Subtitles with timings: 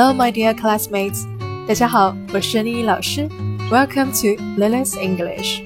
[0.00, 1.26] Hello, my dear classmates.
[1.66, 3.28] 大家好，我是丽丽老师。
[3.68, 5.62] Welcome to Lily's English.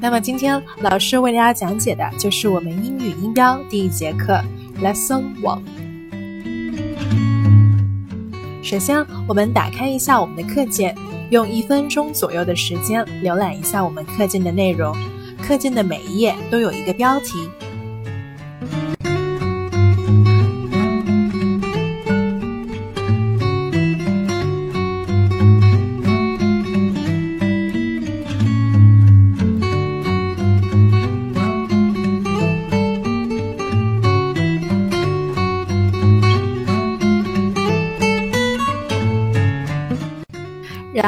[0.00, 4.40] 那么今天老师为大家讲解的就是我们英语音标第一节课
[4.80, 5.62] Lesson One。
[8.62, 10.94] 首先，我们打开一下我们的课件，
[11.30, 14.96] 用一分钟左右的时间浏览一下我们课件的内容。
[15.42, 17.48] 课件的每一页都有一个标题。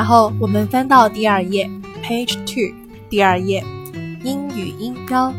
[0.04, 1.66] 然后我们翻到第二页
[2.04, 2.76] ，Page Two，
[3.08, 3.64] 第二页。
[4.22, 5.32] 英语音标。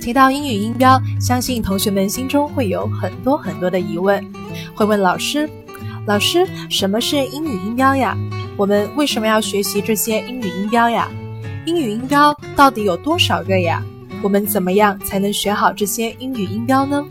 [0.00, 4.24] 提到英语音标，相信同学们心中会有很多很多的疑问，
[4.74, 5.46] 会问老师
[6.08, 8.16] ：“老师，什么是英语音标呀？
[8.56, 11.10] 我们为什么要学习这些英语音标呀？
[11.66, 13.84] 英语音标到底有多少个呀？
[14.22, 17.04] 我们怎么样才能学好这些英语音标呢？”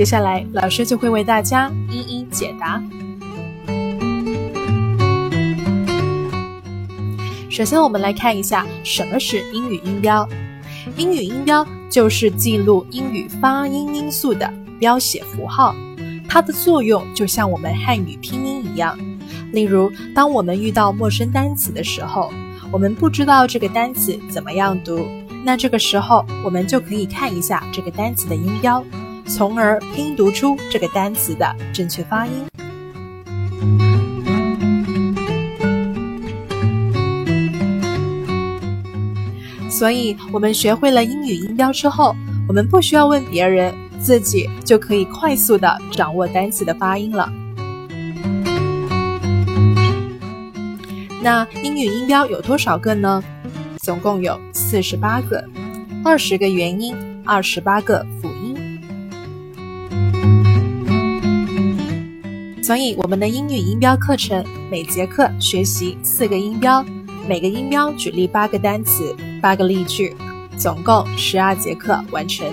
[0.00, 2.82] 接下来，老师就会为大家一一解答。
[7.50, 10.26] 首先，我们来看一下什么是英语音标。
[10.96, 15.76] 英语音标就是记录英语发音音素的标写符号，
[16.26, 18.98] 它的作用就像我们汉语拼音一样。
[19.52, 22.32] 例如，当我们遇到陌生单词的时候，
[22.72, 25.06] 我们不知道这个单词怎么样读，
[25.44, 28.82] 那这个时候我们就可以看一下这个单词的音标，
[29.30, 32.32] 从而拼读出这个单词的正确发音。
[39.70, 42.14] 所以，我们学会了英语音标之后，
[42.48, 47.32] 我们不需要问别人，自己就可以快速的掌握单词的发音了。
[51.22, 53.22] 那英语音标有多少个呢？
[53.78, 55.42] 总共有四十八个，
[56.04, 58.29] 二十个元音，二十八个辅
[62.70, 66.84] 所以，我们的英语音标课程每节课学习四个音标。
[67.26, 70.14] 每个音标举例八个单词，八个例句，
[70.56, 72.46] 总共十二节课完成。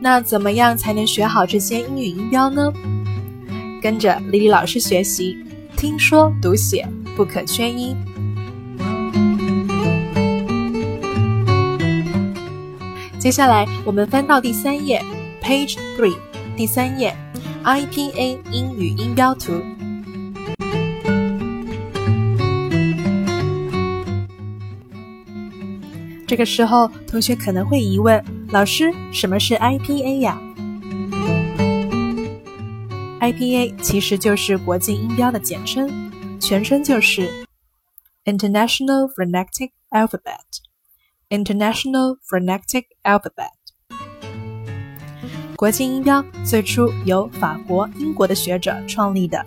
[0.00, 2.72] 那怎么样才能学好这些英语音标呢？
[3.80, 5.38] 跟着丽丽老师学习，
[5.76, 7.94] 听说读写不可缺一。
[13.22, 15.00] 接下来我们翻到第三页
[15.40, 16.18] ，Page Three，
[16.56, 17.16] 第三页。
[17.62, 19.52] IPA 英语音标图。
[26.26, 30.42] 这个时候，同学可能会疑问：老师，什么是 IPA 呀
[33.20, 35.88] ？IPA 其实就是国际音标的简称，
[36.40, 37.46] 全称就是
[38.24, 40.71] International Phonetic Alphabet。
[41.32, 43.48] International Phonetic Alphabet。
[45.56, 49.42] 国际音标最初由法国、英国的学者创立的，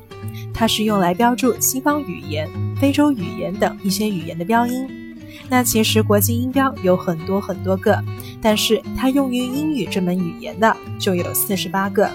[0.52, 2.50] 它是用来标注西方语言、
[2.82, 5.16] 非洲语言等一些语言的标音。
[5.48, 8.04] 那其实国际音标有很多很多个，
[8.42, 12.10] 但是它用于英语这门语言的就有四十八个。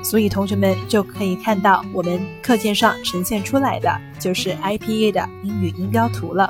[0.00, 6.48] 所以同学们就可以看到我们课件上呈现出来的就是 IPA 的英语音标图了。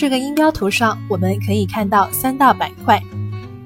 [0.00, 2.98] 这个音标图上，我们可以看到三大板块：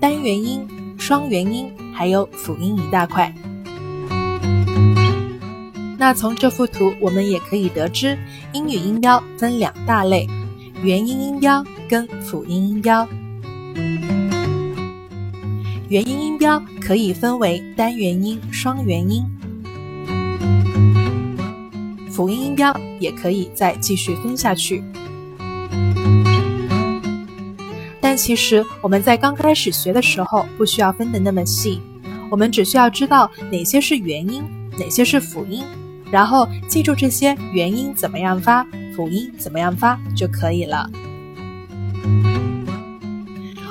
[0.00, 0.66] 单元音、
[0.98, 3.32] 双元音，还有辅音一大块。
[5.96, 8.18] 那从这幅图，我们也可以得知，
[8.52, 10.28] 英语音标分两大类：
[10.82, 13.08] 元音音标跟辅音音标。
[15.88, 19.22] 元音音标可以分为单元音、双元音；
[22.10, 24.82] 辅音音标也可以再继续分下去。
[28.04, 31.80] 但其实我们在刚开始学的时候不需要分得那么细，
[32.30, 34.44] 我们只需要知道哪些是元音，
[34.78, 35.64] 哪些是辅音，
[36.10, 38.62] 然后记住这些元音怎么样发，
[38.94, 40.86] 辅音怎么样发就可以了。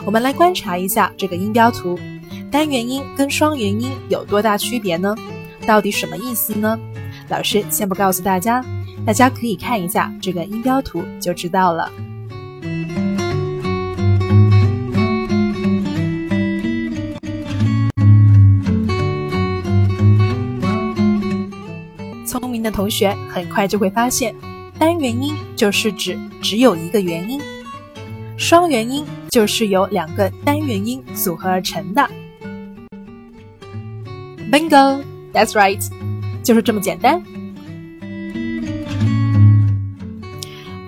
[0.03, 2.00] 我们来观察一下这个音标图，
[2.50, 5.13] 单元音跟双元音有多大区别呢？
[5.68, 6.80] 到底什么意思呢？
[7.30, 8.65] 老师先不告诉大家。
[9.06, 11.91] 大家可以看一下这个音标图就知道了。
[22.63, 24.33] 的同学很快就会发现，
[24.80, 27.39] 单元音就是指只有一个元音，
[28.38, 32.10] 双元音就是由两个单元音组合而成的。
[34.51, 35.83] Bingo，that's right，
[36.44, 37.21] 就是这么简单。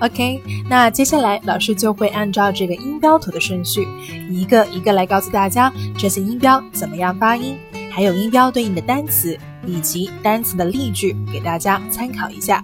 [0.01, 3.87] OK，那接下来老师就会按照这个音标图的顺序，
[4.29, 7.57] 一个一个来告诉大家这些音标怎么样发音，
[7.89, 9.35] 还有音标对应的单词
[9.65, 12.63] 以及单词的例句，给大家参考一下。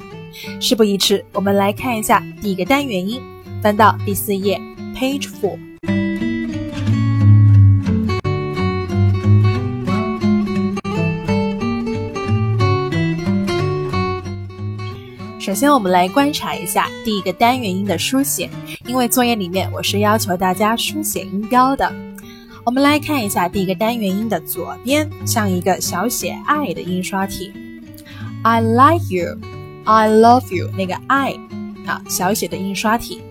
[0.59, 3.21] 事不宜迟，我们来看一下第一个单元音，
[3.61, 4.59] 翻到第四页
[4.95, 5.57] ，Page Four。
[15.37, 18.49] 首先，我们来观察一下第一个单元音的书写，
[18.85, 21.91] 因为作业里面我是要求大家书写音标的。
[22.63, 27.51] 我们来看一下第一个单元音的左边，像一个小写 I 的印刷体
[28.43, 31.39] ，I like you，I love you，那个 I
[31.87, 33.23] 啊，小写的印刷体。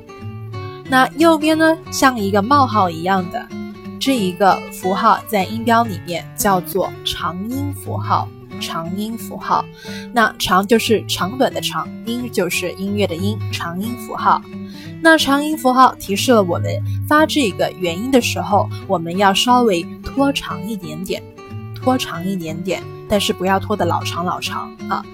[0.89, 3.47] 那右边呢，像一个冒号一样的
[4.01, 8.29] 这一个符号，在音标里面叫做长音符号。
[8.61, 9.65] 长音符号，
[10.13, 14.43] 那长就是长短的长，音就是音乐的音，长音符号。
[15.03, 21.23] 那长音符号提示了我们发这个元音的时候，我们要稍微拖长一点点，
[21.75, 25.05] 拖长一点点，但是不要拖得老长老长啊。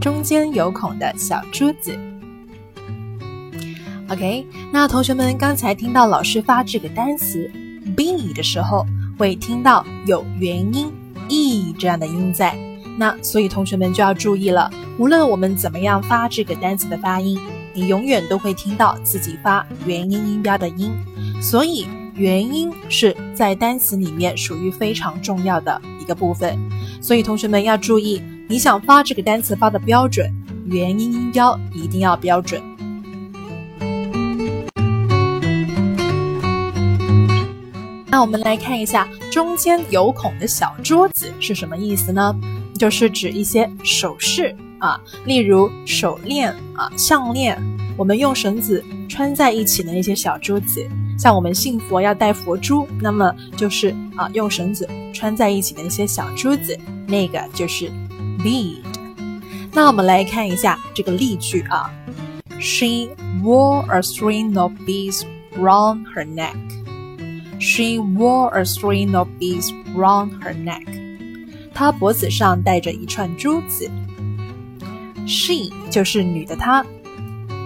[0.00, 1.98] 中间有孔的小珠子。
[4.08, 7.50] OK，那同学们刚才听到老师发这个单词。
[7.94, 8.86] B 的时候
[9.18, 10.92] 会听到有元音
[11.28, 12.56] e 这样的音在，
[12.98, 14.70] 那所以同学们就要注意了。
[14.98, 17.38] 无论我们怎么样发这个单词的发音，
[17.72, 20.92] 你永远都会听到自己发元音音标的音。
[21.40, 26.58] 所以元音是在单词里面属于非常重要的一个部分。
[27.00, 30.30] 所以同学们要注意，你想发这个单词发的标准，
[30.66, 32.62] 元音音标一定要标准。
[38.12, 42.38] 那我们来看一下中间有孔的小珠子是什么意思呢？
[42.78, 47.58] 就是指一些首饰啊，例如手链啊、项链，
[47.96, 50.86] 我们用绳子穿在一起的那些小珠子。
[51.18, 57.90] 像我们信佛要戴佛珠，那么就是啊用绳子穿在一起的那些小珠子，那个就是
[58.40, 58.82] bead。
[59.72, 61.90] 那我们来看一下这个例句啊
[62.60, 63.08] ，She
[63.42, 65.22] wore a string of beads
[65.56, 66.81] round her neck。
[67.62, 70.84] She wore a string of beads round her neck.
[71.72, 73.88] 她脖子上戴着一串珠子。
[75.28, 76.84] She 就是女的她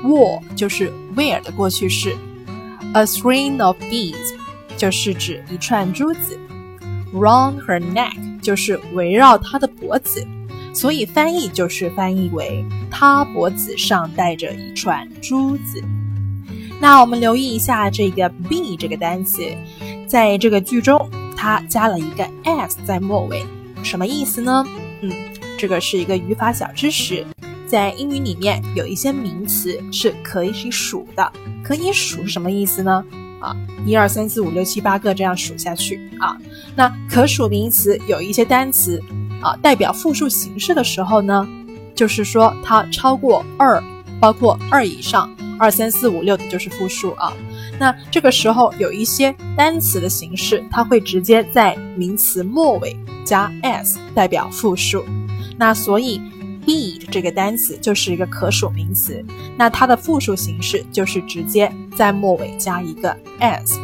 [0.05, 2.15] ，wore 就是 wear 的过去式
[2.93, 4.35] ，a string of beads
[4.77, 6.39] 就是指一串珠子
[7.15, 10.23] ，round her neck 就是围绕她的脖子，
[10.75, 15.83] 所以翻译就是翻译为她脖子上戴着一串珠子。
[16.81, 19.43] 那我们留意一下这个 b 这个单词。
[20.07, 23.45] 在这个句中，它加了一个 s 在末尾，
[23.83, 24.65] 什么意思呢？
[25.01, 25.13] 嗯，
[25.59, 27.27] 这个是一个语法小知识。
[27.67, 31.33] 在英语里面有一些名词是可以去数的，
[31.65, 33.05] 可以数什么意思呢？
[33.41, 36.37] 啊，一二三四五六七八个这样数下去啊。
[36.77, 39.03] 那可数名词有一些单词
[39.43, 41.47] 啊，代表复数形式的时候呢，
[41.95, 43.83] 就是说它超过二，
[44.21, 45.29] 包括二以上，
[45.59, 47.33] 二三四五六的就是复数啊。
[47.79, 55.05] 那这个时候有一些单词的形式，它会直接在名词末尾加 s，代表复数。
[55.59, 56.19] 那所以
[56.67, 59.25] be 这个单词就是一个可数名词，
[59.57, 63.79] 那它的复数形式就是直接在末尾加一个 s。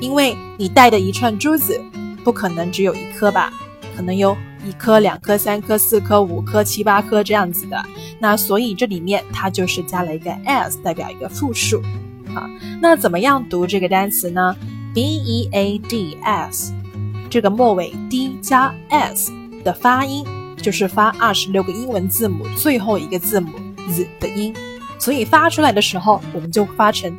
[0.00, 1.80] 因为你戴的一串珠子
[2.24, 3.52] 不可能只有一颗吧，
[3.94, 7.84] 可能有一颗、两颗、三颗、四颗、五颗、七八颗这样子的。
[8.18, 11.82] 那所以这里面它就是加了一个 s，代表一个复数。
[12.34, 12.48] 啊，
[12.80, 14.56] 那怎么样读这个单词呢
[14.94, 16.72] ？b e a d s，
[17.28, 19.30] 这个末尾 d 加 s
[19.62, 20.24] 的发音
[20.56, 23.50] 就是发二十六个英文字母最后一个字母
[23.90, 24.54] z 的音，
[24.98, 27.14] 所以发出来的时候我们就发成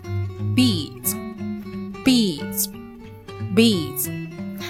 [0.56, 2.70] beads，beads。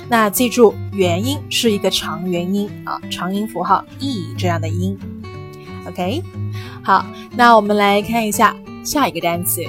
[0.10, 5.00] 那记住，元音是一个长元音啊，长音符号 e 这样的音。
[5.88, 6.22] OK，
[6.84, 8.56] 好，那我们来看一下
[8.86, 9.64] 下一个单词，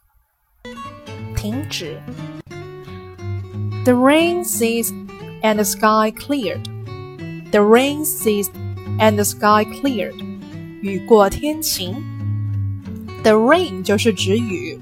[1.35, 2.01] 停止。
[3.85, 4.93] The rain ceased
[5.41, 6.67] and the sky cleared.
[7.51, 8.51] The rain ceased
[8.99, 10.15] and the sky cleared.
[10.81, 11.95] 雨过天晴。
[13.23, 14.79] The rain 就是指雨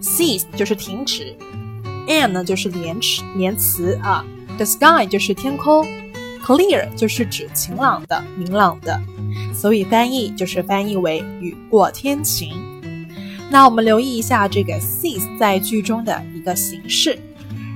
[0.00, 1.36] ，cease 就是停止
[2.08, 4.24] ，and 呢就是连词连词啊。
[4.56, 5.86] The sky 就是天空
[6.44, 9.00] ，clear 就是指晴朗的、明朗的，
[9.52, 12.54] 所以翻译就是翻译为雨过天晴。
[13.50, 17.18] 那我们留意一下这个 cease 在句中的一个形式。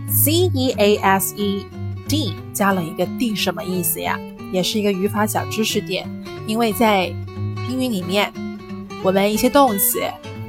[0.09, 1.67] C E A S E
[2.09, 4.19] D 加了一个 D 什么意思呀？
[4.53, 6.09] 也是一个语法小知识点。
[6.47, 7.13] 因为在
[7.69, 8.33] 英语里面，
[9.03, 10.01] 我们一些动词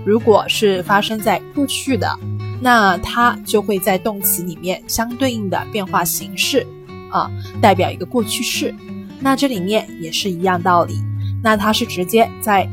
[0.05, 2.17] 如果是发生在过去的，
[2.61, 6.65] 那它就会在动词里面相对应的变化形式
[7.11, 7.29] 啊，
[7.61, 8.73] 代表一个过去式。
[9.19, 10.95] 那这里面也是一样道理。
[11.43, 12.69] 那它是直接在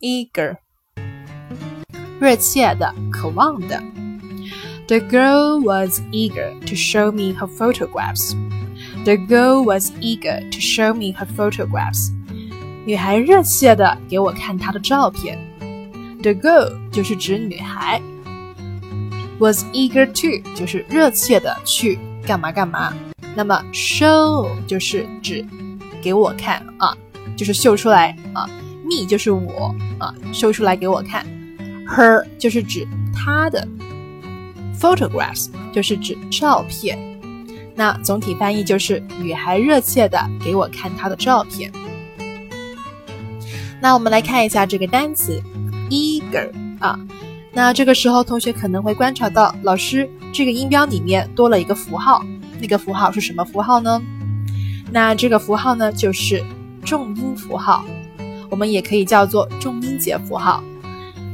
[0.00, 0.56] eager，
[2.20, 3.82] 热切的，渴望的。
[4.88, 8.34] The girl was eager to show me her photographs.
[9.04, 12.12] The girl was eager to show me her photographs.
[12.86, 15.38] 女孩热切的给我看她的照片。
[16.22, 18.00] The girl 就是指女孩。
[19.41, 22.93] Was eager to 就是热切的去干嘛干嘛，
[23.35, 25.43] 那么 show 就是指
[25.99, 26.95] 给我看啊，
[27.35, 28.47] 就是秀出来啊
[28.83, 31.25] ，me 就是我啊，秀出来给我看
[31.87, 33.67] ，her 就是指她的
[34.79, 36.99] ，photographs 就是指照片，
[37.73, 41.71] 那总体翻译就是女孩热切的给我看她的照片。
[43.81, 45.41] 那我们来看一下这个单词
[45.89, 46.99] eager 啊。
[47.53, 52.23] 那这个时候，同学可能会观察到，老师这个音标里面多了一个符号，
[52.61, 54.01] 那个符号是什么符号呢？
[54.89, 56.43] 那这个符号呢，就是
[56.85, 57.83] 重音符号，
[58.49, 60.63] 我们也可以叫做重音节符号。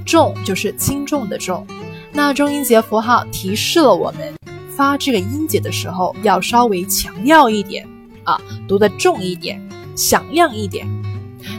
[0.05, 1.67] 重就是轻重的重，
[2.13, 4.33] 那重音节符号提示了我们
[4.69, 7.87] 发这个音节的时候要稍微强调一点
[8.23, 9.61] 啊，读的重一点，
[9.95, 10.87] 响亮一点。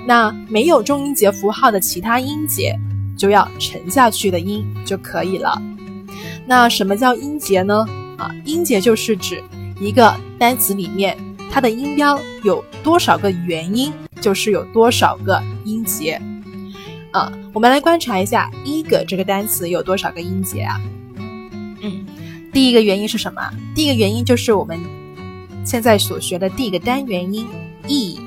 [0.07, 2.77] 那没有重音节符号的其他音节。
[3.19, 5.61] 就要沉下去的音就可以了。
[6.47, 7.87] 那什么叫音节呢？
[8.17, 9.43] 啊，音节就是指
[9.79, 11.17] 一个单词里面
[11.51, 16.21] 它的音标有多少个元音，就是有多少个音节。
[17.11, 20.81] 啊，我们来观察一下“一个”这个单词有多少个音节啊？
[21.81, 22.07] 嗯，
[22.53, 23.51] 第一个元音是什么？
[23.75, 24.79] 第一个元音就是我们
[25.65, 27.47] 现在所学的第一个单元音
[27.87, 28.19] e。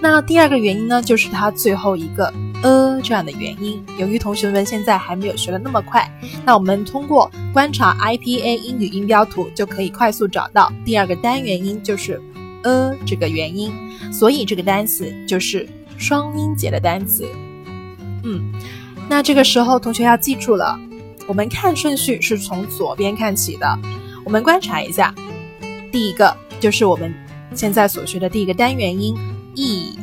[0.00, 3.84] 那第二个元音呢，就是它最后一个 a 这样的元音。
[3.98, 6.10] 由于同学们现在还没有学的那么快，
[6.44, 12.20] 那我们通过观察 IPA 英语音标图就可以快速找到第二个单元音就是
[12.64, 13.72] a 这个元音，
[14.12, 17.26] 所以这个单词就是双音节的单词。
[18.24, 18.52] 嗯，
[19.08, 20.78] 那这个时候同学要记住了，
[21.26, 23.78] 我们看顺序是从左边看起的。
[24.24, 25.14] 我们观察一下，
[25.90, 27.14] 第一个就是我们
[27.54, 29.16] 现在所学的第一个单元音
[29.54, 29.96] e，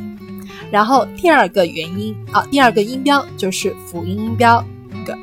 [0.72, 4.63] 然后第二个元音啊，第二个音标就是辅音音标
[5.05, 5.13] g，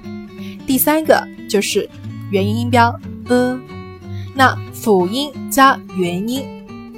[0.67, 1.89] 第三个就是
[2.31, 2.89] 元音音标
[3.29, 3.59] a。
[4.35, 6.45] 那辅音加元音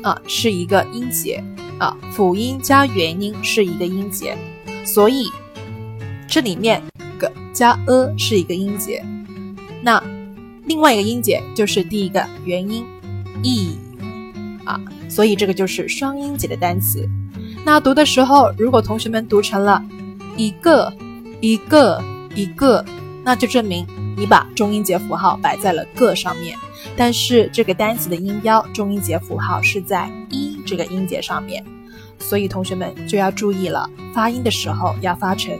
[0.02, 1.42] 啊是一个音节
[1.78, 4.36] 啊，辅音加元音是一个音节，
[4.84, 5.30] 所以。
[6.26, 6.82] 这里面
[7.16, 9.04] 个加 a 是一个音节，
[9.82, 10.02] 那
[10.64, 12.84] 另外一个音节就是第一个元音
[13.42, 13.78] e
[14.64, 17.08] 啊，所以这个就是双音节的单词。
[17.64, 19.82] 那读的时候，如果同学们读成了
[20.36, 20.92] 一个
[21.40, 22.02] 一个
[22.34, 22.84] 一个，
[23.24, 26.56] 那就证明你把重音节符号摆在了个上面，
[26.94, 31.64] 但是这个单词的音标重音节符号是在一这个音节上面，
[32.18, 35.58] 所以同学们就要注意了，发音的时候要发成。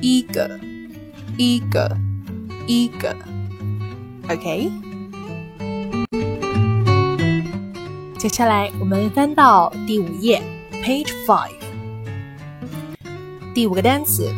[0.00, 0.58] 一个，
[1.36, 1.96] 一个，
[2.66, 3.14] 一个
[4.30, 4.70] ，OK。
[8.16, 10.42] 接下来我们翻到第五页
[10.83, 11.59] ，Page Five，
[13.53, 14.31] 第五个单词，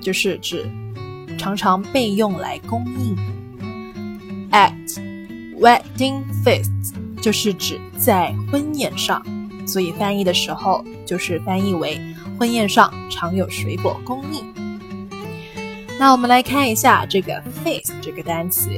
[0.00, 0.68] 就是指
[1.38, 3.16] 常常被用来供应。
[4.50, 4.98] At
[5.58, 9.40] wedding feasts 就是指在婚宴上。
[9.70, 12.00] 所以翻译的时候就是翻译为
[12.36, 14.44] 婚宴上常有水果供应。
[15.96, 18.68] 那我们来看一下这个 feast 这个单词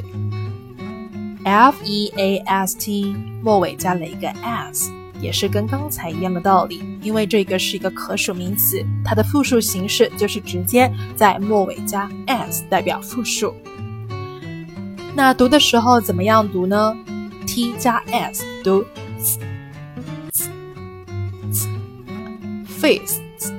[1.45, 6.83] ，f e a s t 末尾加了一个 s，也是跟刚才一样的道理。
[7.03, 13.55] 因为这个是一个可数名词，它的复数形式就是直接在末尾加 s 代表复数。
[15.15, 16.97] 那读的时候怎么样读呢
[17.47, 18.85] ？t 加 s 读。
[22.83, 23.53] feasts,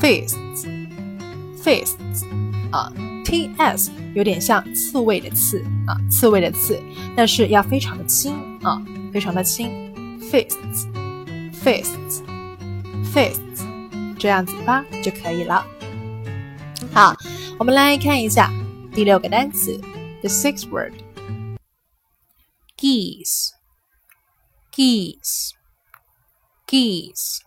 [0.00, 0.64] feasts,
[1.60, 2.24] feasts
[2.70, 2.92] 啊
[3.24, 6.82] ，t s 有点像刺猬的刺啊，刺猬的刺，
[7.16, 9.70] 但是要非常的轻啊，非常的轻。
[10.30, 10.86] feasts,
[11.52, 12.22] feasts,
[13.12, 15.64] feasts 这样子吧就可以了。
[16.92, 17.16] 好，
[17.58, 18.52] 我们来看一下
[18.94, 19.78] 第六个单词
[20.20, 20.92] ，the sixth word,
[22.76, 23.50] geese,
[24.72, 25.52] geese,
[26.66, 27.38] geese。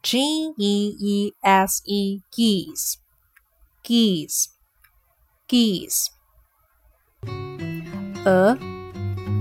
[0.00, 0.20] G
[0.56, 2.94] E E S E geese
[3.84, 4.46] geese
[5.47, 6.07] geese
[8.25, 8.57] 鹅，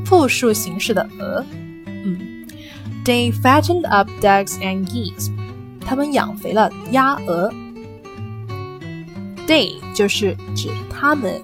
[0.05, 1.44] 复数形式的鹅。
[1.87, 2.46] 嗯，
[3.05, 5.31] They fattened up ducks and geese。
[5.81, 7.52] 他们养肥了鸭鹅。
[9.46, 11.42] They 就是指他们，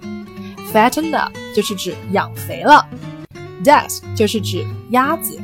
[0.72, 2.88] fattened up 就是指养肥了，
[3.64, 5.38] ducks 就是指鸭子，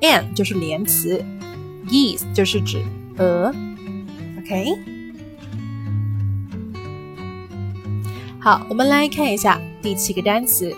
[0.00, 1.24] and 就是连词。
[1.86, 2.82] Geese 就是指
[3.18, 3.52] 鹅，
[4.38, 4.93] OK。
[8.44, 10.74] 好，我们来看一下第七个单词，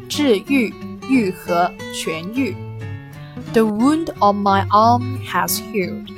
[0.09, 0.75] 治愈、
[1.09, 2.57] 愈合、痊愈。
[3.53, 6.09] The wound on my arm has healed.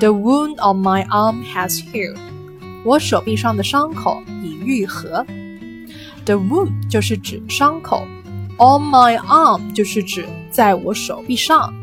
[0.00, 2.18] The wound on my arm has healed.
[2.84, 5.24] 我手臂上的伤口已愈合。
[6.25, 8.07] The wound 就是指伤口
[8.57, 11.73] ，on my arm 就是指在我手臂上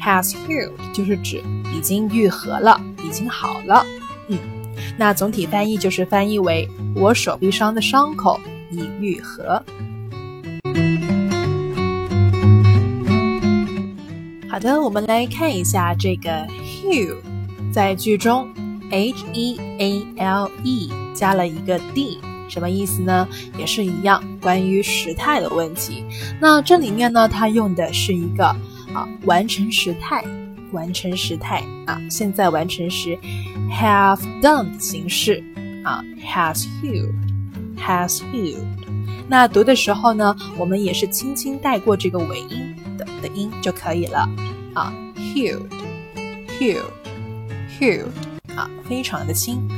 [0.00, 1.42] has healed 就是指
[1.74, 3.84] 已经愈合了，已经好了。
[4.28, 4.38] 嗯，
[4.96, 9.62] 那总体翻译就是翻译为我手臂上的伤口已愈合。
[14.48, 17.16] 好的，我们来看一下这个 heal，
[17.72, 18.48] 在句中
[18.90, 22.18] h e a l e 加了一个 d，
[22.54, 23.26] 什么意思呢？
[23.58, 26.04] 也是一样，关于时态的问题。
[26.40, 30.24] 那这里面呢，它用的是一个啊完成时态，
[30.70, 33.18] 完成时态啊，现在完成时
[33.72, 35.42] have done 形式
[35.82, 38.62] 啊，has healed，has healed。
[39.26, 42.72] 那读的时候呢，我们也是轻轻带过这个尾音。
[42.96, 44.20] 的的音就可以了
[44.74, 48.04] 啊，healed，healed，healed
[48.54, 49.68] 啊，非常的轻。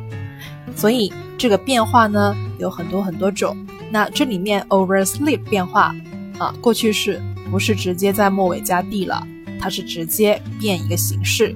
[0.75, 3.57] 所以这个变化呢有很多很多种。
[3.93, 5.95] 那这里面 oversleep 变化
[6.39, 9.23] 啊，过去式不是直接在末尾加 d 了，
[9.61, 11.55] 它是直接变一个形式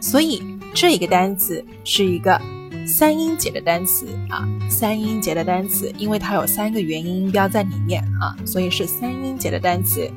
[0.00, 0.42] 所以
[0.74, 2.40] 这一个单词是一个。
[2.86, 10.10] 三音节的单词啊，三音节的单词，因为它有三个元音音标在里面啊，所以是三音节的单词。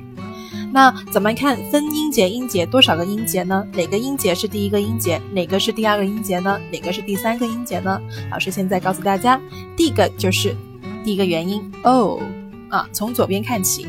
[0.73, 2.29] 那怎么看分音节？
[2.29, 3.65] 音节多少个音节呢？
[3.73, 5.21] 哪个音节是第一个音节？
[5.33, 6.57] 哪个是第二个音节呢？
[6.71, 8.01] 哪个是第三个音节呢？
[8.31, 9.39] 老师现在告诉大家，
[9.75, 10.55] 第一个就是
[11.03, 12.21] 第一个元音 o
[12.69, 13.85] 啊，从左边看起，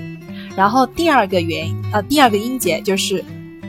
[0.56, 3.24] 然后第二个元啊，第二个音节就是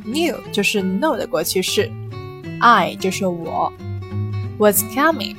[0.05, 1.91] knew 就是 know 的过去式，
[2.59, 3.71] I 就是我，
[4.57, 5.35] was coming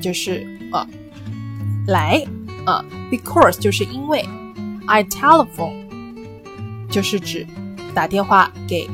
[0.00, 0.86] 就是呃
[1.86, 2.24] 来
[2.64, 4.24] 啊，because 就是因为，
[4.86, 5.84] I telephone
[6.89, 7.45] 就是指
[7.93, 8.87] 打电话给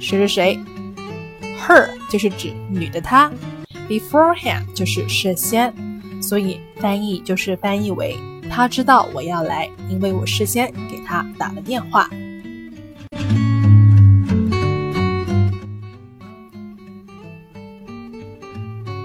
[0.00, 0.58] 谁谁谁
[1.60, 3.30] ，her 就是指女的她
[3.88, 5.72] ，beforehand 就是事先，
[6.22, 8.16] 所以翻译就是翻译为
[8.50, 12.08] 他知道我要来，因为我事先给他打了电话。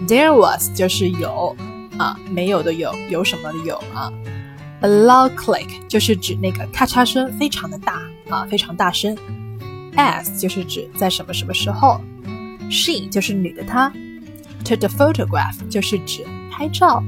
[0.08, 1.56] There was 就是有
[1.98, 4.12] 啊，没有的有，有什么的有啊。
[4.83, 9.15] A loud click 就是指那个咔嚓声非常的大啊，非常大声。
[9.95, 12.01] As 就是指在什么什么时候。
[12.71, 13.93] She 就是女的她。
[14.65, 17.03] Took the photograph 就是指拍照。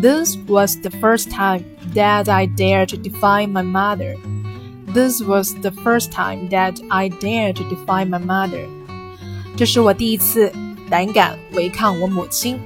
[0.00, 1.64] This was the first time
[1.94, 4.16] that I dared to defy my mother.
[4.92, 8.66] This was the first time that I dared to defy my mother.
[9.56, 10.50] 这是我第一次
[10.88, 12.58] 胆敢违抗我母亲。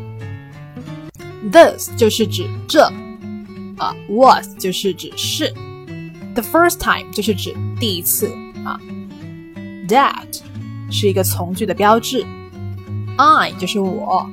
[1.51, 2.85] This 就是指这，
[3.79, 5.53] 啊，was 就是指是。
[6.34, 8.28] The first time 就是指第一次
[8.64, 8.80] 啊。
[9.88, 10.42] That
[10.92, 12.26] 是一个从句的标志。
[13.18, 14.30] I 就是我。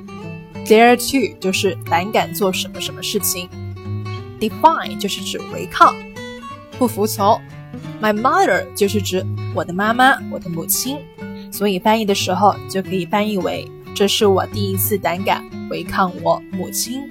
[0.65, 3.49] Dare to 就是胆敢做什么什么事情。
[4.39, 5.95] Defy 就是指违抗、
[6.77, 7.41] 不服从。
[8.01, 10.97] My mother 就是指我的妈妈、我的母亲。
[11.51, 17.01] 所以翻译的时候就可以翻译为：这是我第一次胆敢违抗我母亲。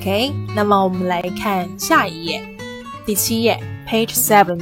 [0.00, 2.42] OK，那么我们来看下一页，
[3.06, 4.60] 第七页，Page Seven，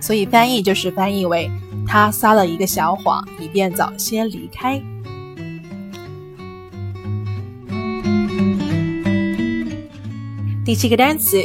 [0.00, 1.50] 所以翻译就是翻译为
[1.86, 4.82] 他撒了一个小谎，以便早些离开。
[10.65, 11.37] 第七个单词，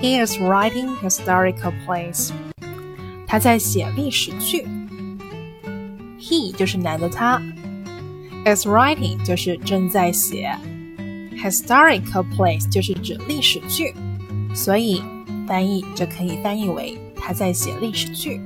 [0.00, 2.30] He is writing historical plays.
[3.26, 4.66] 他在写历史剧。
[6.18, 7.40] He 就是男的他。
[8.44, 10.56] is writing 就是正在写，
[11.36, 13.94] historical plays 就是指历史剧，
[14.54, 15.02] 所以
[15.46, 18.40] 翻译就可以翻译为他在写历史剧。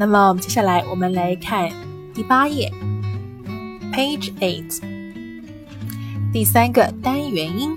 [0.00, 1.70] 那么我们接下来我们来看
[2.14, 2.72] 第八页
[3.92, 4.80] ，page eight，
[6.32, 7.76] 第三个单元音。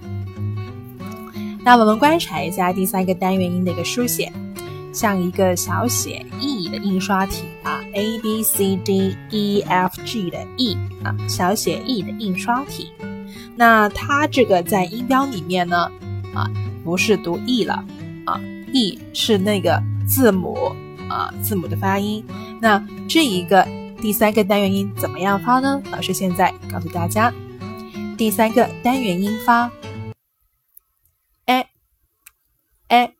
[1.65, 4.31] 那我们观察一下第三个单元音的一个书写，
[4.93, 12.93] 像一个小写 E 的印刷体啊，A B C D E F G 的 E 啊，小写 E 的印刷体。
[13.57, 15.91] 那它这个在音标里面呢
[16.33, 16.49] 啊，
[16.86, 17.83] 不是读 E 了
[18.25, 18.39] 啊
[18.71, 20.73] ，E 是那个字母
[21.13, 22.26] 啊，字母的发音。
[22.60, 23.67] 那这一个
[24.02, 25.82] 第三个单元音怎么样发呢？
[25.91, 27.32] 老师现在告诉大家，
[28.17, 29.71] 第三个单元音发。
[31.45, 33.13] 哎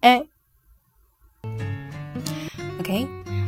[0.00, 0.24] 哎
[2.80, 3.06] ，OK，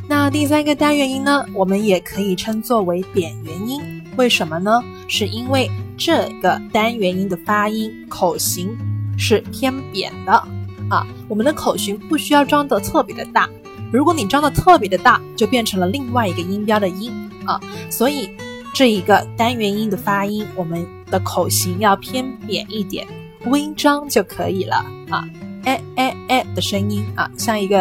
[0.09, 3.81] 那第三个单元音呢，我们也可以称作为扁元音。
[4.17, 4.83] 为什么呢？
[5.09, 8.77] 是因为这个单元音的发音口型
[9.17, 10.47] 是偏扁的
[10.91, 11.07] 啊。
[11.29, 13.49] 我们的口型不需要张得特别的大，
[13.91, 17.11] 如果你张得特别的大，就变成了另外一个音标的音
[17.47, 17.59] 啊。
[17.89, 18.31] 所以
[18.75, 23.07] 这一个单元音的发音，我们的口型要偏扁一点。
[23.47, 24.77] 微张就可以了
[25.09, 25.27] 啊，
[25.65, 27.81] 哎哎哎的声音啊，像一个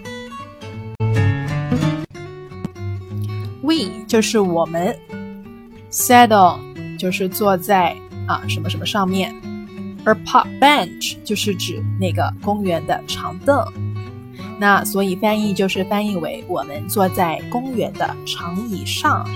[3.64, 4.98] We 就是我们，
[5.90, 7.96] sat on 就是坐在
[8.26, 9.34] 啊什么什么上面，
[10.04, 13.62] 而 park bench 就是指那个公园的长凳。
[14.58, 19.26] 那所以翻译就是翻译为我们坐在公园的长椅上。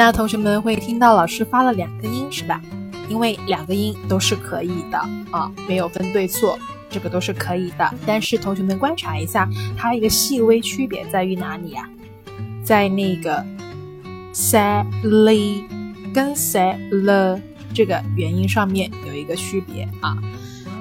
[0.00, 2.58] 那同学们会听到老师发了两个音是吧？
[3.06, 4.96] 因为两个音都是可以的
[5.30, 7.94] 啊，没有分对错，这个都是可以的。
[8.06, 9.46] 但是同学们观察一下，
[9.76, 11.86] 它一个细微区别在于哪里呀？
[12.64, 13.44] 在那个
[14.32, 15.66] s a l y
[16.14, 17.42] 跟 s a l y
[17.74, 20.16] 这个元音上面有一个区别啊，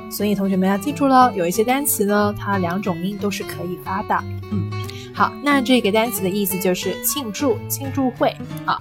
[0.09, 1.30] 所以同学们要记住喽。
[1.36, 4.17] 有一些单词呢，它两种音都是可以发的。
[4.49, 4.72] 嗯，
[5.13, 8.80] 好，那这个单词的意思就是庆祝、庆祝会啊。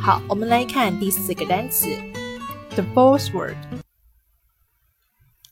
[0.00, 1.88] 好，我们来看第四个单词，
[2.70, 3.56] the fourth word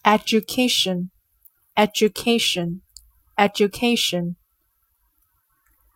[0.05, 1.09] education
[1.75, 2.81] education
[3.37, 4.37] education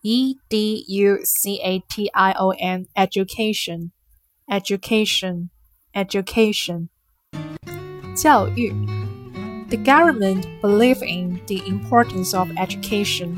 [0.02, 3.90] e d u c a t i o n education
[4.48, 5.48] education,
[5.92, 6.88] education.
[8.16, 8.72] 教育
[9.68, 13.36] The government believe in the importance of education.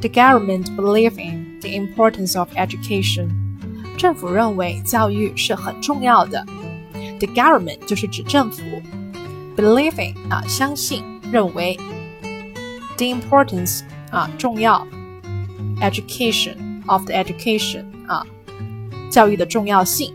[0.00, 3.28] The government believe in the importance of education.
[3.98, 6.46] 政府认为教育是很重要的。
[7.20, 8.62] The government 就是指政府，
[9.56, 11.76] believe in 啊相信认为，
[12.96, 14.86] the importance 啊重要
[15.80, 18.26] ，education of the education 啊
[19.10, 20.14] 教育的重要性，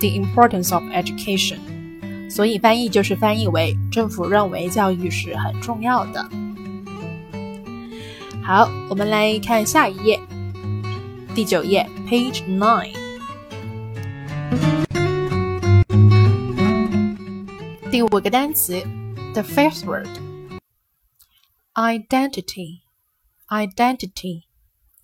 [0.00, 1.58] the importance of education，
[2.30, 6.28] 所以翻译就是翻译为政府认为教育是很重要的。
[8.42, 10.18] 好，我们来看下一页，
[11.34, 12.94] 第九页，page nine，
[17.90, 18.82] 第五个单词，
[19.34, 19.84] the first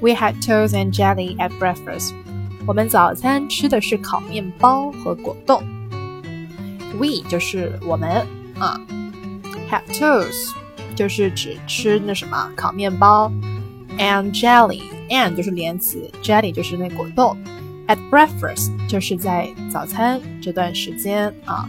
[0.00, 2.12] We had toast and jelly at breakfast.
[2.66, 5.62] 我们早餐吃的是烤面包和果冻。
[6.98, 8.26] We 就是我们
[8.58, 8.80] 啊，
[9.70, 10.52] have toast
[10.94, 13.30] 就是指吃那什么烤面包，
[13.98, 17.36] and jelly and 就是连词，jelly 就是那果冻，
[17.86, 21.68] at breakfast 就是在早餐这段时间啊。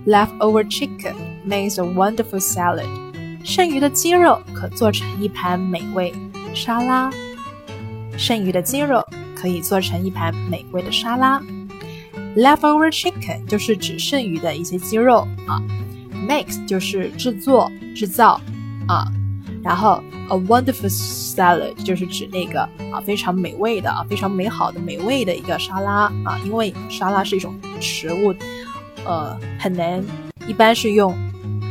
[0.06, 2.88] Leftover chicken makes a wonderful salad。
[3.44, 6.14] 剩余的鸡肉可做成一盘美味
[6.54, 7.12] 沙拉。
[8.18, 11.42] 剩余的鸡肉可以做成一盘美味的沙拉。
[12.36, 15.62] Leftover chicken 就是指剩余的一些鸡肉啊。
[16.28, 18.40] Makes 就是制作、制造
[18.88, 19.12] 啊。
[19.68, 26.40] 然后 a wonderful salad 就是指那个啊非常美味的啊非常美好的美味的一个沙拉啊。
[26.46, 28.34] 因为沙拉是一种食物，
[29.06, 30.02] 呃，很难
[30.48, 31.14] 一般是用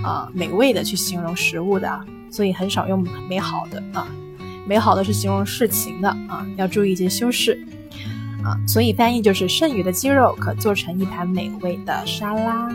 [0.04, 4.06] 啊美味的去形容食物的，所以很少用美好的啊。
[4.66, 7.58] 美好的是形容事情的啊，要注意一些修饰
[8.44, 12.68] 啊，所以翻译就是剩余的鸡肉可做成一盘美味的沙拉。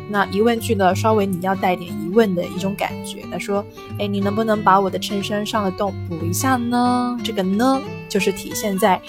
[0.09, 3.23] 那疑问句呢，稍微你要带点疑问的一种感觉。
[3.31, 3.63] 他说
[3.99, 7.79] ：“哎，你能不能把我的衬衫上的洞补一下呢？”这个呢，
[8.09, 8.99] 就是体现在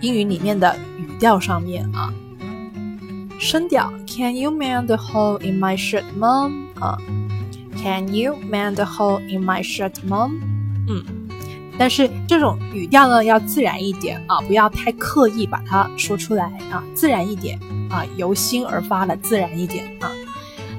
[0.00, 2.14] 英语里面的语调上面啊。
[3.42, 6.68] 声调：Can you mend the hole in my shirt, Mom？
[6.78, 6.96] 啊
[7.76, 10.38] ，Can you mend the hole in my shirt, Mom？
[10.86, 11.04] 嗯，
[11.76, 17.58] 但是这种语调呢，要自然一点啊，不要太刻意把它说出来啊，自然一点
[17.90, 20.08] 啊，由心而发的自然一点啊。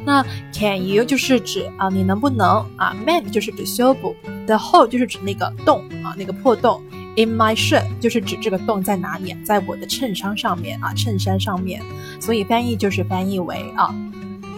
[0.06, 6.82] 那 can you 就是指啊，你能不能啊？mend 就是指修补，the hole 就是指那个洞啊，那个破洞。
[7.16, 11.82] In my shirt 就是指这个洞在哪里，在我的衬衫上面啊，衬衫上面。
[12.20, 13.94] 所以翻译就是翻译为啊，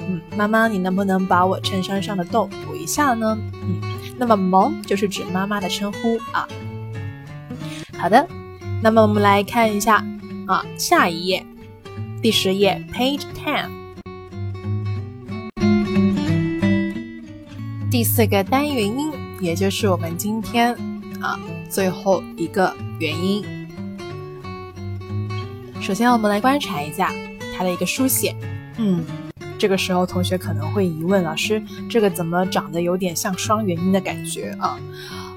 [0.08, 3.38] 嗯，妈妈，你能不能把我衬衫上的洞补一下呢？
[3.54, 3.82] 嗯，
[4.18, 6.48] 那么 mom 就是指妈妈的称呼啊。
[7.98, 8.28] 好的，
[8.82, 10.06] 那么我们来看一下
[10.46, 11.46] 啊，下一页，
[12.22, 13.70] 第十页，page ten。
[17.90, 20.74] 第四个单元音，也就是我们今天
[21.22, 21.40] 啊
[21.70, 23.44] 最后一个元音。
[25.82, 27.14] 首先，我们来观察一下
[27.58, 28.36] 它的一个书写。
[28.78, 29.04] 嗯，
[29.58, 34.78] 这个时候同学可能会疑问：老师，这个怎么长得有点像双元音的感觉啊？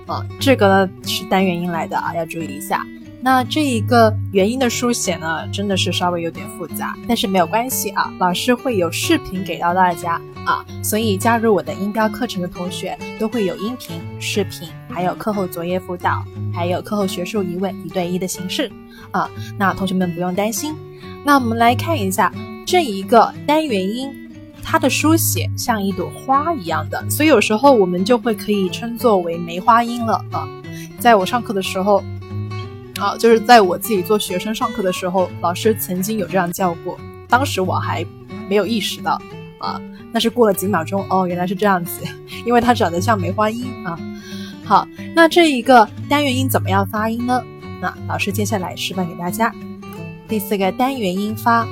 [0.06, 2.86] 啊，这个呢是单元音来的啊，要注意一下。
[3.20, 14.68] 那这一个元音的书写呢，真的是稍微有点复杂，但是没有关系啊，老师会有视频给到大家啊，所以加入我的音标课程的同学都会有音频、视频，
[14.98, 18.68] 还有课后作业辅导，还有课后学术疑问一对一的形式
[19.12, 20.74] 啊，那同学们不用担心。
[21.24, 22.34] 那我们来看一下
[22.66, 24.10] 这一个单元音，
[24.60, 30.48] 它的书写像一朵花一样的，所以有时候我们就会可以称作为梅花音了啊，
[30.98, 32.02] 在我上课的时候。
[32.98, 38.04] 啊，就是在我自己做学生上课的时候，老师曾经有这样叫过当时我还
[38.48, 39.22] 没有意识到
[39.60, 39.80] 啊，
[40.10, 42.02] 那是过了几秒钟哦，原来是这样子，
[42.44, 43.96] 因为它长得像梅花音啊。
[44.68, 47.42] 好，那这一个单元音怎么样发音呢？
[47.80, 49.50] 那老师接下来示范给大家。
[50.28, 51.66] 第四个单元音发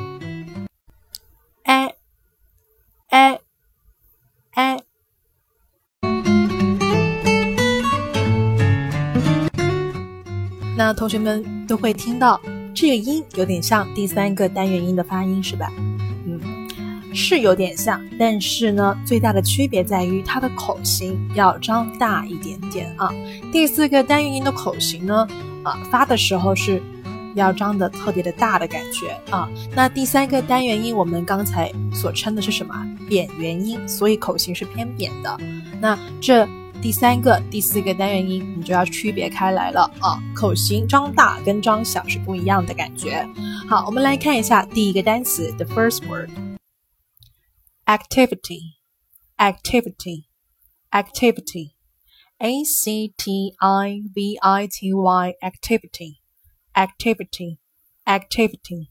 [1.65, 1.95] ，a
[3.11, 3.39] a
[4.55, 4.79] a。
[10.75, 12.41] 那同学们都会听到
[12.75, 15.71] 这个音有点像第三个单元音的发音，是吧？
[17.17, 23.11] 是有点像，但是呢，最大的区别在于它的口型要张大一点点啊。
[23.51, 25.27] 第四个单元音的口型呢，
[25.65, 26.81] 啊，发的时候是
[27.35, 29.49] 要张的特别的大的感觉啊。
[29.75, 32.75] 那第三个单元音我们刚才所称的是什么？
[33.09, 35.39] 扁元音，所以口型是偏扁的。
[35.81, 36.47] 那这
[36.83, 43.27] 第三个、第四个单元音你就要区别开来了啊，口型张大跟张小是不一样的感觉。
[43.69, 46.29] 好，我们来看一下第一个单词，the first word。
[47.86, 48.78] activity,
[49.38, 50.26] activity,
[50.92, 51.74] activity.
[52.44, 56.22] A C T I V I T Y activity,
[56.74, 57.60] activity,
[58.04, 58.88] activity.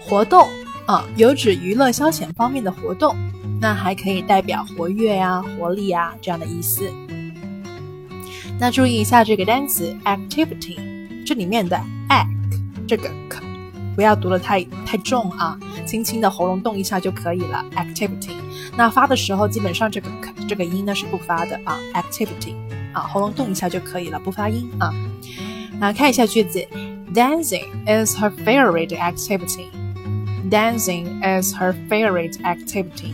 [0.00, 0.48] 活动
[0.86, 3.16] 啊，有指娱乐消遣方面的活动，
[3.60, 6.88] 那还可以代表活跃呀、活力呀这样的意思。
[8.60, 11.76] 那注意一下这个单词 activity，这里面的
[12.08, 13.10] act 这个
[13.95, 17.63] 不要读的太太重啊，轻轻的喉咙动一下就可以了。
[17.75, 18.31] activity，
[18.77, 20.09] 那发的时候基本上这个
[20.47, 21.77] 这个音呢是不发的啊。
[21.93, 22.55] activity，
[22.93, 24.93] 啊，喉咙动一下就可以了，不发音啊。
[25.79, 26.59] 那看一下句子
[27.13, 29.67] ，Dancing is her favorite activity.
[30.49, 33.13] Dancing is her favorite activity.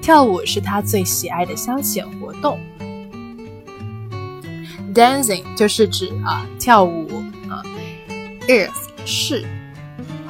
[0.00, 2.58] 跳舞是她最喜爱的消遣活动。
[4.94, 7.08] Dancing 就是指啊跳舞
[7.48, 7.62] 啊
[8.48, 9.44] ，is 是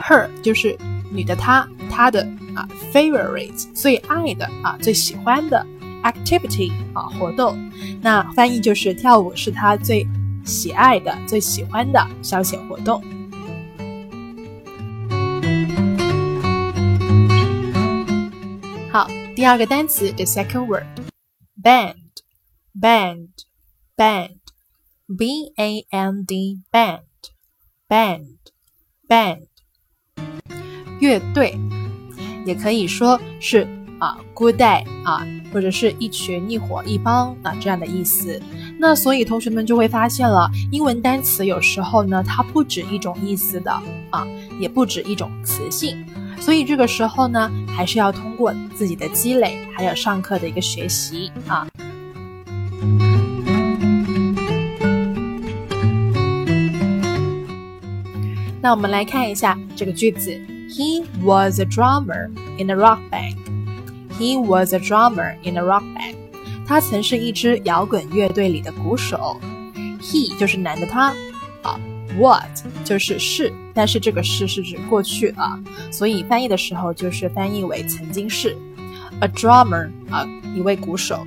[0.00, 0.76] ，her 就是
[1.10, 2.22] 女的她，她的
[2.54, 5.64] 啊，favorite 最爱的啊，最喜欢的
[6.02, 7.56] activity 啊活动，
[8.00, 10.06] 那翻译就是跳舞是她最
[10.44, 13.02] 喜爱的、最喜欢的消遣活动。
[18.90, 20.84] 好，第二个单词 the second word
[21.62, 21.94] band
[22.78, 23.28] band
[23.96, 24.38] band
[25.16, 27.02] b a n d band
[27.88, 28.36] band
[29.08, 29.40] band，
[31.00, 31.58] 乐队，
[32.44, 33.66] 也可以说是
[33.98, 38.40] 啊，good day 啊，或者是一群、一伙、一帮啊这样的意思。
[38.78, 43.70] 那所以同学们就会发现了，英文单词有时候呢，它不止一种意思的
[44.10, 44.26] 啊，
[44.58, 46.04] 也不止一种词性。
[46.40, 51.66] 所以这个时候呢，还是要通过自己的积累，还有上课的一个学习啊。
[58.62, 60.30] 那我们来看一下这个句子
[60.70, 63.36] ：He was a drummer in a rock band.
[64.16, 66.14] He was a drummer in a rock band.
[66.64, 69.40] 他曾是一支摇滚乐队里的鼓手。
[70.00, 71.12] He 就是男的他
[71.62, 71.80] 啊
[72.16, 75.60] ，What 就是是，但是这个是是指过去啊，
[75.90, 78.56] 所以翻译的时候就是翻译为曾经是。
[79.18, 81.26] A drummer 啊，一位鼓手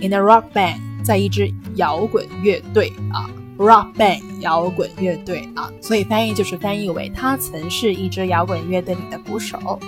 [0.00, 3.24] ，in a rock band，在一支摇滚乐队啊。
[3.56, 9.78] Rock band 摇滚乐队啊，所以翻译就是翻译为他曾是一支摇滚乐队里的鼓手。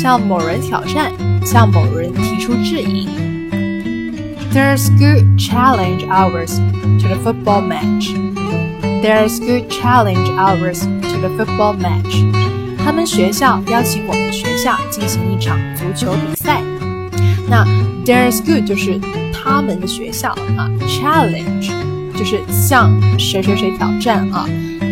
[0.00, 1.12] 向某人挑战。
[1.44, 3.08] 向某人提出质疑。
[4.52, 6.58] There's good challenge hours
[7.00, 8.12] to the football match.
[9.02, 12.22] There's good challenge hours to the football match.
[12.84, 16.60] 他们学校邀请我们学校进行一场足球比赛。
[17.48, 17.64] 那
[18.04, 19.00] There's good 就是
[19.32, 21.70] 他们的学校啊，challenge
[22.16, 24.46] 就是向谁谁谁挑战啊，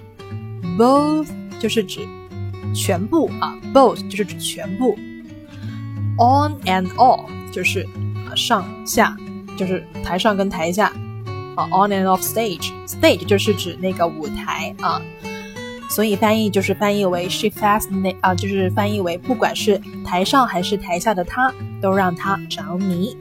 [0.78, 1.26] ，both
[1.58, 2.06] 就是指
[2.72, 4.96] 全部啊，both 就是指全部
[6.16, 7.84] ，on and off 就是
[8.30, 9.16] 啊上下，
[9.56, 10.92] 就是台上跟台下
[11.58, 15.02] 啊，on and off stage，stage 就是指那个舞台啊，
[15.90, 21.52] 所以翻译就是翻译为 she fascinate 啊，就是翻译为不管是台上还是台下的她，
[21.82, 23.16] 都让她着迷。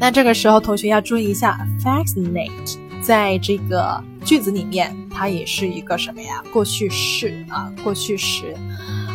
[0.00, 4.96] 那这个时候同学要注意一下，fascinate 在这个句子里面。
[5.14, 6.42] 它也是一个什么呀？
[6.50, 8.56] 过去式啊，过去时，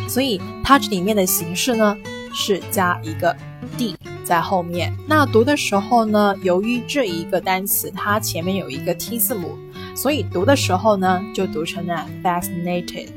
[0.08, 1.96] 所以它这里面的形式呢
[2.32, 3.36] 是加一个
[3.76, 4.96] d 在后面。
[5.06, 9.58] 那读的时候呢，由于这一个单词它前面有一个 t 字母，
[9.94, 13.10] 所以读的时候呢就读成了 fascinated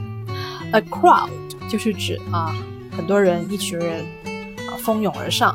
[0.72, 1.28] A crowd
[1.68, 2.56] 就是指啊，
[2.96, 4.06] 很多人，一群人。
[4.78, 5.54] 蜂拥而上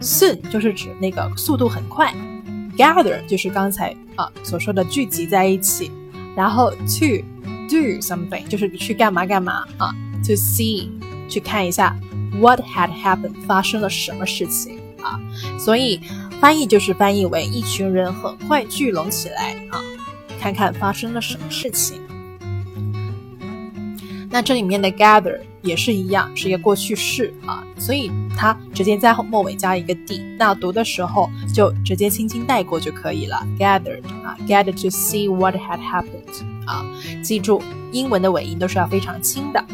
[0.00, 2.12] ，soon 就是指那个速度很快
[2.76, 5.90] ，gather 就是刚才啊所说的聚集在一起，
[6.36, 7.22] 然后 to
[7.68, 9.94] do something 就是去干嘛干嘛啊
[10.24, 10.88] ，to see
[11.28, 11.96] 去看一下
[12.40, 15.20] what had happened 发生了什么事情啊，
[15.58, 16.00] 所以
[16.40, 19.80] 翻译就是翻译为一群人很快聚拢起来啊，
[20.40, 22.00] 看看发生了什么事情。
[24.30, 33.44] 那这里面的 gather 也是一样，是一个过去式啊，所以它直接在末尾加一个 d，那读的时候就直接轻轻带过就可以了。
[33.58, 36.86] gathered 啊，gathered to see what had happened 啊，
[37.22, 37.60] 记住
[37.92, 39.64] 英文的尾音都是要非常轻的。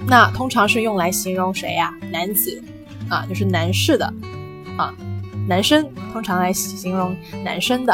[0.07, 1.93] 那通常是用来形容谁呀？
[2.09, 2.63] 男子
[3.09, 4.05] 啊，就是男士的
[4.77, 4.93] 啊，
[5.47, 7.93] 男生通常来形容男生的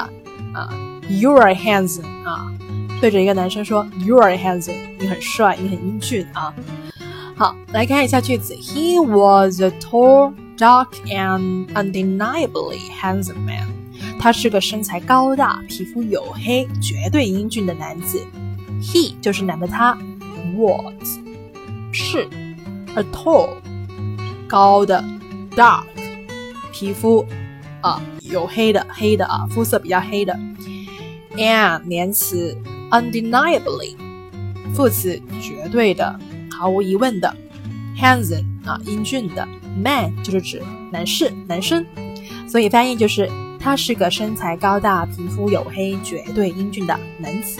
[0.54, 0.70] 啊。
[1.10, 2.54] You are handsome 啊，
[3.02, 6.54] 对着一个男生说 You are handsome，你很帅，你很英俊啊。
[7.36, 8.54] 好，来看一下句子。
[8.54, 13.69] He was a tall, dark and undeniably handsome man。
[14.20, 18.22] 他是个身材高大、皮肤黝黑、绝对英俊的男子。
[18.82, 19.98] He 就是男的他
[20.58, 21.20] ，was
[21.94, 22.28] 是
[22.96, 23.50] ，a tall
[24.48, 25.04] 高的
[25.52, 25.84] ，dark
[26.74, 27.26] 皮肤
[27.82, 30.38] 啊黝黑的黑的啊肤色比较黑的
[31.38, 32.56] ，and 连词
[32.92, 33.96] ，undeniably
[34.74, 36.20] 副词绝对的
[36.52, 37.36] 毫无疑问的
[37.98, 39.48] ，handsome 啊英俊的
[39.82, 40.62] ，man 就是指
[40.92, 41.86] 男士男生，
[42.48, 43.30] 所以翻译就是
[43.60, 47.60] 他是个身材高大、皮肤黝黑、绝对英俊的男子。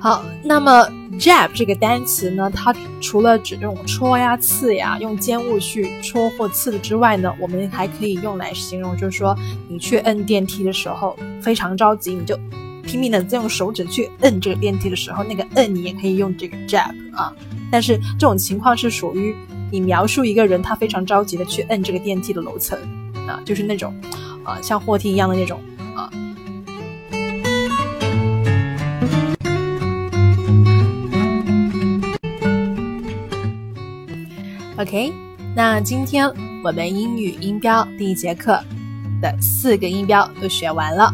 [0.00, 0.88] 好，那么
[1.18, 9.36] jab 这个单词呢，它除了指这种戳呀、刺呀，用尖物去戳或刺的之外呢，我们还可以用来形容，就是说
[9.68, 12.38] 你去摁电梯的时候非常着急，你就。
[12.80, 17.30] 拼命的在用手指去摁这个电梯的时候，那个摁你也可以用这个 jab 啊。
[17.70, 19.36] 但是这种情况是属于
[19.70, 22.78] 你描述一个人他非常着急的去摁这个电梯的楼层
[23.26, 23.94] 啊，就是那种
[24.42, 25.60] 啊像货梯一样的那种
[34.78, 35.12] OK，
[35.56, 38.62] 那今天我们英语音标第一节课
[39.20, 41.12] 的四个音标都学完了。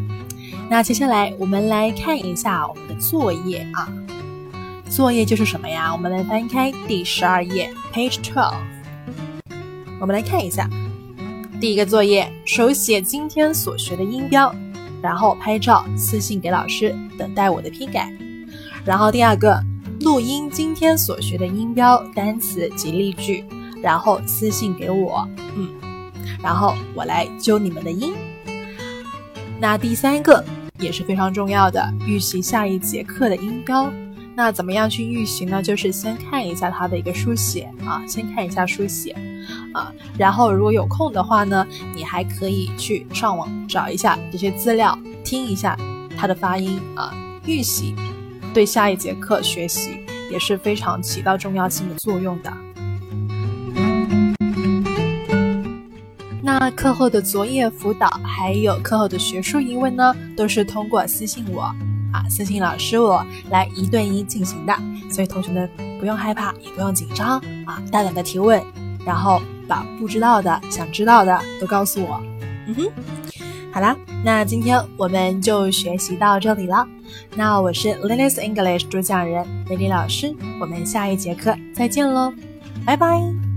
[0.68, 3.88] 那接下来我们来看一下我们的作业啊，
[4.90, 5.90] 作业就是什么呀？
[5.90, 8.52] 我们来翻开第十二页，page twelve。
[9.98, 10.68] 我们来看一下，
[11.58, 14.54] 第一个作业，手写今天所学的音标，
[15.00, 18.12] 然后拍照私信给老师，等待我的批改。
[18.84, 19.58] 然后第二个，
[20.04, 23.42] 录音今天所学的音标、单词及例句，
[23.82, 25.26] 然后私信给我，
[25.56, 25.66] 嗯，
[26.42, 28.12] 然后我来揪你们的音。
[29.58, 30.44] 那第三个
[30.78, 33.90] 也是非常重要的，预习下一节课的音标。
[34.36, 35.62] 那怎么样去预习呢？
[35.62, 39.16] 就是先看一下它的一个书写啊，先看一下书写
[39.72, 45.74] 啊，然后如果有空的话呢，你还可以去上网找一下这些资料，听一下
[46.14, 47.14] 它的发音啊，
[47.46, 47.94] 预习
[48.54, 49.98] 对下一节课学习
[50.30, 52.52] 也是非常起到重要性的作用的。
[56.40, 61.62] 那课后的作业辅导，还有课后的学术疑问呢，都是通过私信我
[62.12, 64.72] 啊，私信老师我来一对一进行的。
[65.10, 68.62] 所以同学们不用害怕，也不用紧张啊，大胆的提问，
[69.04, 72.22] 然后把不知道的、想知道的都告诉我。
[72.66, 72.84] 嗯哼，
[73.74, 76.86] 好啦，那今天我们就学习到这里了。
[77.34, 82.32] 那我是 Lily's English 主讲人 Lily 老师，我们下一节课再见喽，
[82.86, 83.53] 拜拜。